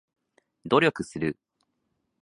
[0.65, 1.37] 努力する